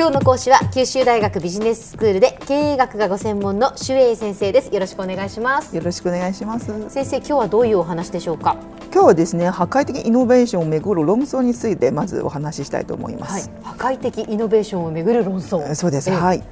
[0.00, 4.72] 今日の講師は九州大学ビジネススクールで経営学がご専門の周英先生です。
[4.72, 5.76] よろしくお願いします。
[5.76, 6.88] よろしくお願いします。
[6.88, 8.56] 先生今日はどういうお話でしょうか？
[8.90, 15.74] 今日はですね破壊的イノベーションをめぐる論争についてまずお話ししたいと思います、はい、破壊的イノベーションをめぐる論争。
[15.74, 16.42] そうです、はい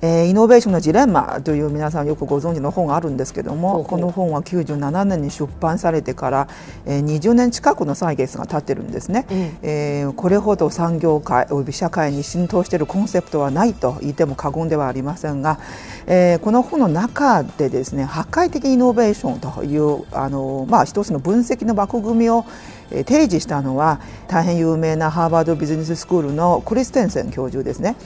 [0.00, 6.48] えー、イノベーションのジレンマという皆さんよくご存知の本があるんですけどもこの本は97年に出版されてから、
[6.86, 15.58] えー、20年近くの歳月が経ってるんですね、うん、えー、これほど産業界および社会に浸透しているコンセプトはないと言っても過言ではありませんが、
[16.06, 22.44] えー、この本の中でですね破壊的イノベーションというあの、まあ、一つの分析の枠組みを
[22.90, 27.96] 提示したのは大変有名なハーバードビジネススクールのクリステンセン教授ですね。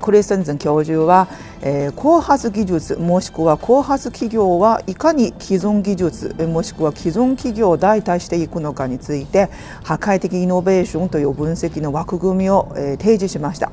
[0.00, 1.28] クリステンセン教授は、
[1.62, 9.50] えー、後発技術もしくは後発企業はいかに既存技術もしくは既存企業を代替していくのかについて
[9.84, 13.72] 破壊的イノベーションという分析の枠組みを、えー、提示しました、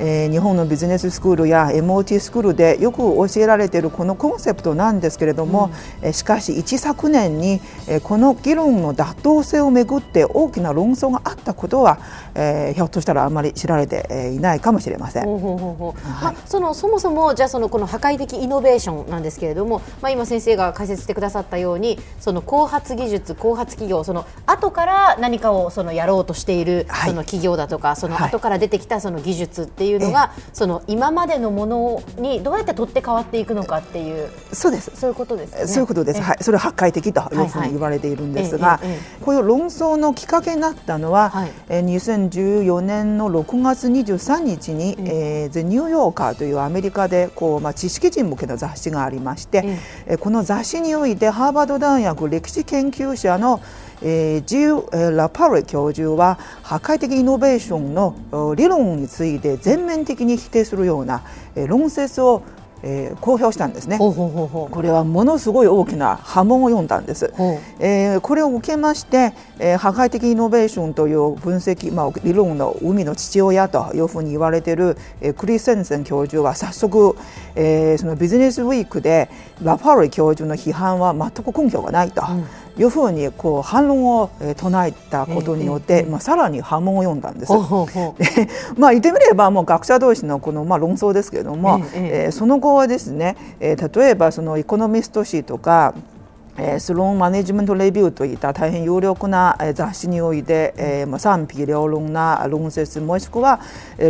[0.00, 5.70] うん、えー、日本のビジネススクールや MOT スクールでよく教えられているこのコンセプトなんですけれども、
[6.02, 11.98] うん、しかし一昨年に、えー、この議論の妥当性をめぐって大きな論争があったことは、
[12.34, 15.24] えー、ひょっとしたらあまり知られていないかもしれません。
[15.24, 34.90] ほうほうほうほうはい、まあ、そのそもそもじゃあそのこの破壊的イノベーションなんですけれども、まあ、今先生が解説してくださったようにその後発技術後発企業その後から何かをそのやろうとしているその企業だとか、はい、その後から出てきたその技術っていうのが、その今までのものにどうやって取って変わっていくのかっていうそうです。
[34.94, 38.80] そういうことです、ね、そういうことです、はい、それは破壊的というふうに言われているんですが、
[39.24, 44.96] こういう論争のきっかけになったのは、はい、えー、2014年の6月23日に、
[45.60, 49.76] うん、えー、The New Yorker というアメリカでこう、まあ、知識人向けの雑誌がありまして、
[50.08, 53.60] うん、この雑誌においてハーバード大学歴史研究者の
[54.02, 61.22] えー、ジー・ラパレ教授は破壊的イノベーションの理論について全面的に否定するような
[61.66, 62.42] 論説を
[62.82, 63.98] えー、公表したんですね。
[63.98, 67.32] これはものすごい大きな波紋を読んだんです、
[67.78, 77.16] えー、これを受けまして、えー、破壊的イノベーションという分析、まあ、理論の海の父親というふうに言われている、えー、クリス・センセン教授は早速、
[77.54, 79.30] えー、そのビジネスウィークで
[79.62, 82.44] ラファレ教授の批判は全く根拠がないと、うん
[82.78, 87.52] いうふうにこう反論を唱えたことによって、まあ、さらに波紋を読んだんです。
[88.76, 96.17] まあ言ってみればもう学者同士のこのまあ論争ですけれども、ええその後はですね、えー、例えばそのエコノミスト誌とかえ
[96.78, 103.60] スローンマネジメントレビューといった大変有力な雑誌において、えー、賛否両論な論説もしくは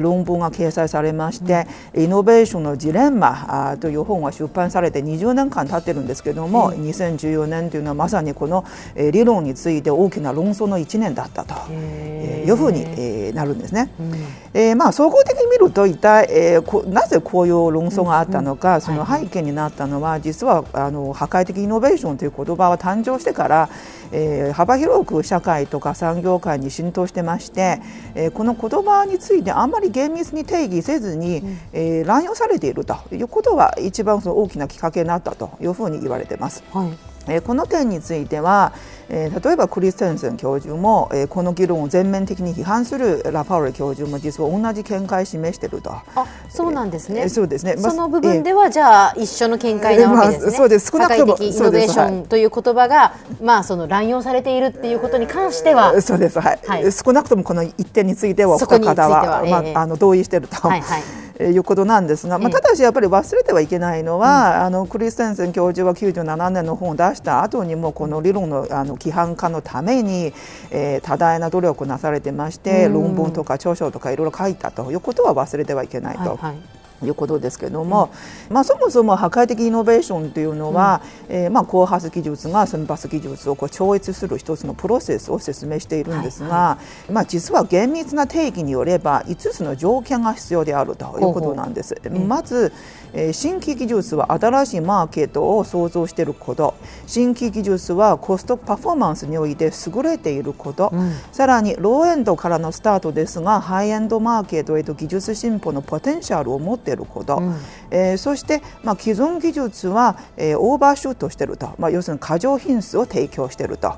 [0.01, 8.65] 論文が掲載されまして、うん、イノベーションのジレンマという本が出版されて20年間経ってるんですけれども、うん、2014年というのはまさにこの
[8.97, 13.91] 理論について大きな論争の1年だったというふうになるんですね。
[14.01, 14.15] うん、
[14.55, 23.69] えー、まあ、総合的に見ると一体、えー、なぜこういう論争があったのか、その背景になったのは実はあの破壊的イノベーションという言葉は誕生してから、
[24.13, 27.81] えー、幅広く社会とか産業界に浸透してまして、
[28.15, 36.63] えー、この言葉についてあんまり厳密に定義せずに、えー、乱用されているということが一番その大きなきっかけになったというふうに言われています。
[36.73, 38.73] はいえこの点については、
[39.11, 45.93] え例えばクリステンセン教授も、えこの議論を全面的に批判するラパウレ教授も実は同じ見解を示していると。
[45.93, 46.05] あ
[46.49, 50.91] そうなんですね、えそうですね、ま、その部分では、じゃあ一緒の見解なわけですね、まあ、そうです。
[50.91, 56.01] 少なくともイノベーションという言葉が、まあ、その乱用されているっていうことに関しては。
[56.03, 60.57] そうです、はい、はい、少なくともこの一点については深方は、まあ、あの同意していると。
[60.69, 61.03] はいはい
[61.45, 70.33] いうことなんですが、まあ、ただしやっぱり忘れてはいけないのは、あのクリステンセン教授は97年の本を出した後にもこの理論のあの規範化のために、
[70.71, 76.21] えー、多大な努力をなされてまして、論文とか著書とかいろいろ書いたということは忘れてはいけないと。
[76.21, 78.11] はいはいいうことですけれども、
[78.49, 86.79] うん、まあ、そもそも破壊的イノベーションというのは、うん、えー、まあ、後発技術が先発技術をこう超越する一つのプロセスを説明しているんですが、はいは
[87.11, 91.95] い、まあ、実は厳密な定義によれば5つの条件が必要であるということなんです。
[91.95, 92.73] ほうほうまず、
[93.13, 96.75] えー、新規技術は新しいマーケットを創造していること。
[97.07, 107.55] 新規技術はコストパフォーマンスにおいて優れていること、うん、さらにローエンドからのスタートですがハイエンドマーケットへと技術進歩のポテンシャルを持っていること、うん、
[107.91, 113.95] えー、そして、まあ、既存技術は、えー、オーバーシュートしていると、まあ、要するに過剰品質を提供していると。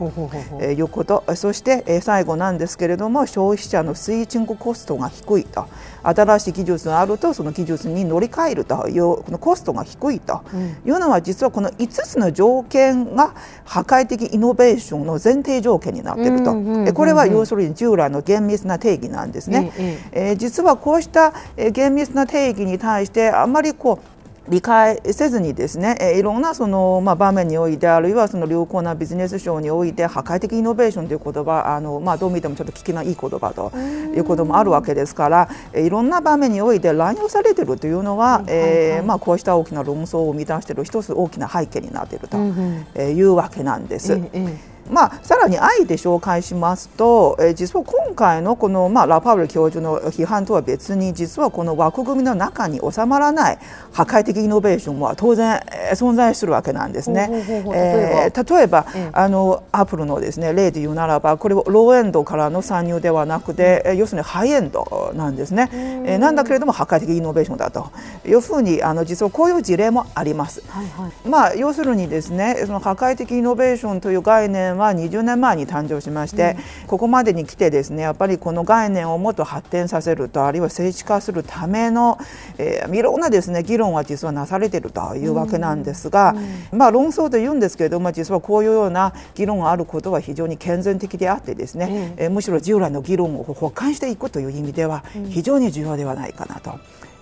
[0.60, 1.24] えー、いうこと。
[1.34, 5.66] そして、えー、最後なんですけれども消費者のスイッチングコストが低いと
[6.02, 10.42] 新しい技術があるとその技術に乗り換えるというこのコストが低いと。
[10.86, 19.72] いうのは実はこの5つの条件が破壊的イノベーションの前提条件になっていると、これは要するに従来の厳密な定義なんですね。
[20.12, 21.32] えー、実はこうした
[21.72, 33.76] 厳密な定義に対してあんまりこう理解せずにですね、えいろんなその、まあ、場面においてあるいはその良好なビジネス書において破壊的イノベーションという言葉あの、まあ、どう見てもちょっと聞きないい言葉と
[34.16, 44.14] いうこともあるわけですからいろんな場面において乱用されているというのは、えまあ、こうした大きな論争を生み出している一つ大きな背景になっているというわけなんです。
[44.14, 44.58] うんうん
[44.90, 53.58] まあ、さらにあえて紹介しますと、えー、実は今回のこの、まあ、ラパウル教授の批判とは別に実はこの枠組みの中に収まらない
[53.92, 57.28] 破壊的イノベーションは当然、えー、存在するわけなんですね。
[57.72, 65.68] えー、例えば、あのアップルのですね例で言うならばこれはローエンドからの参入ではなくて、うん、要するにハイエンドなんですね。
[65.72, 67.90] えー、なんだけれども破壊的イノベーションだと。
[68.26, 70.62] いうふうにあの実はこういう事例もあります。
[70.68, 82.18] はいはい、まあ要するにですねその破壊的イノベーションという概念は20年前に誕生しまして、うん、ここまでに来てですねやっぱりこの概念をもっと発展させるとあるいは政治化するための、
[82.58, 86.34] えー、いろんなですね議論は実はなされているというわけなんですが、
[86.72, 96.78] うん、まあ論争と言うんですけれども実はこういうような議論があることは非常に健全的であってですね、えー、むしろ従来の議論を補完していくという意味では非常に重要ではないかなと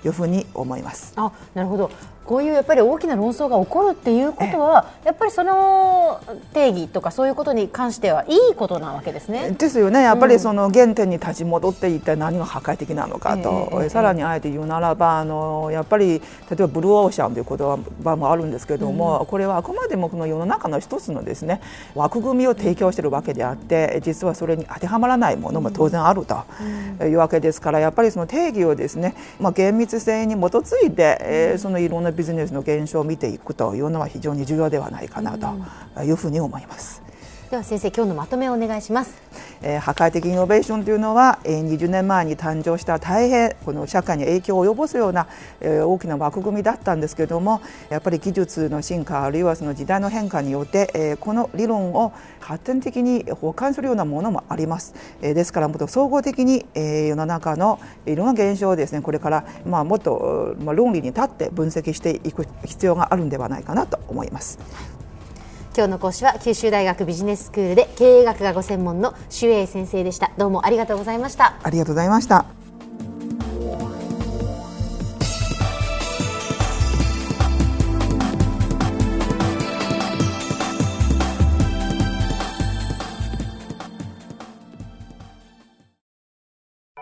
[0.08, 1.12] いうふうに思います。
[1.16, 1.90] あなるほど
[2.28, 6.20] こういうやっぱり大きな論争が起こるっていうことは、やっぱりその
[6.52, 9.52] 定義とかそういうことに関してはいいことなわけですね。
[9.52, 10.02] ですよね。
[10.02, 16.20] やっぱりその原点に立ち戻って一体何が破壊的なのかと、えー、さらにあえて言うならばあのやっぱり例
[16.52, 17.58] えばブルーオーシャンという言
[18.04, 21.62] 葉もあるんですけれども、うん、これはあくまでもこの世の中の一つのですね
[21.94, 26.44] 枠組みを提供しているわけであって実はそれに当てはまらないものも当然あると
[27.06, 37.07] いうわけですからやっぱりその定義をですね、まあ、厳密性に基づいて、えー、そのいろんなビジネスの現象を見ていくというのは非常に重要ではないかなというふうに思います。
[37.50, 39.16] では先生今日のまとめをお願いします、
[39.62, 45.28] えー、破壊的イノベーションというのは、えー、20年前に誕生した大変この社会に影響を及ぼすような、
[45.62, 64.58] えー、大きな枠組みだったんですけれどもやっぱり技術の進化あるいはその時代の変化によって、えー、この理論を発展的に補完するようなものもあります、えー、ですからもっと総合的に、えー、世の中のいろんな現象をですねこれから、まあ、もっと、まあ、論理に立って分析していく必要があるんではないかなと思います。
[65.78, 70.32] 今日の講師は九州大学ビジネススクールで経営学がご専門の周英先生でした。
[70.36, 71.54] どうもありがとうございました。
[71.62, 72.46] ありがとうございました。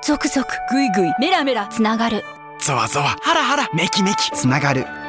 [0.05, 2.23] 続々ぐいぐいメラメラつながる。
[2.61, 4.31] ゾワゾワハラハラメキメキ。
[4.33, 4.85] つながる